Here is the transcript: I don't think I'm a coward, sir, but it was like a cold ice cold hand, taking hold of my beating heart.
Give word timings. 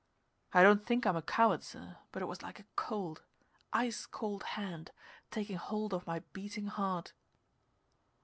I 0.51 0.63
don't 0.63 0.83
think 0.83 1.05
I'm 1.05 1.15
a 1.15 1.21
coward, 1.21 1.61
sir, 1.63 1.97
but 2.11 2.23
it 2.23 2.25
was 2.25 2.41
like 2.41 2.59
a 2.59 2.65
cold 2.75 3.21
ice 3.71 4.07
cold 4.07 4.41
hand, 4.57 4.89
taking 5.29 5.57
hold 5.57 5.93
of 5.93 6.07
my 6.07 6.21
beating 6.33 6.65
heart. 6.65 7.13